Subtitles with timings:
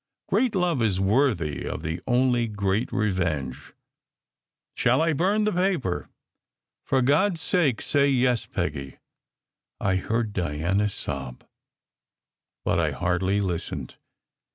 [0.27, 3.71] Great love is worthy of the only great revenge.
[4.73, 6.09] Shall I burn the paper?"
[6.87, 8.97] "For God s sake, say yes, Peggy!"
[9.79, 11.43] I heard Diana sob.
[12.65, 13.97] But I hardly listened.